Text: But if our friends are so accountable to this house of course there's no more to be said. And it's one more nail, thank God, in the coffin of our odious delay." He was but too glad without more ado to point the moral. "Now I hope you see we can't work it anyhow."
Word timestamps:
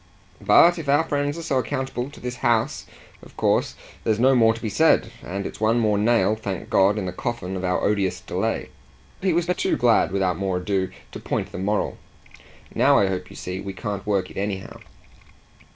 But 0.43 0.79
if 0.79 0.89
our 0.89 1.03
friends 1.03 1.37
are 1.37 1.43
so 1.43 1.59
accountable 1.59 2.09
to 2.09 2.19
this 2.19 2.37
house 2.37 2.87
of 3.21 3.37
course 3.37 3.75
there's 4.03 4.19
no 4.19 4.33
more 4.33 4.51
to 4.55 4.61
be 4.63 4.67
said. 4.67 5.11
And 5.23 5.45
it's 5.45 5.61
one 5.61 5.77
more 5.79 5.95
nail, 5.99 6.35
thank 6.35 6.71
God, 6.71 6.97
in 6.97 7.05
the 7.05 7.11
coffin 7.11 7.55
of 7.55 7.63
our 7.63 7.83
odious 7.83 8.19
delay." 8.19 8.69
He 9.21 9.31
was 9.31 9.45
but 9.45 9.59
too 9.59 9.77
glad 9.77 10.11
without 10.11 10.39
more 10.39 10.57
ado 10.57 10.89
to 11.11 11.19
point 11.19 11.51
the 11.51 11.59
moral. 11.59 11.99
"Now 12.73 12.97
I 12.97 13.05
hope 13.09 13.29
you 13.29 13.35
see 13.35 13.59
we 13.61 13.73
can't 13.73 14.07
work 14.07 14.31
it 14.31 14.37
anyhow." 14.37 14.79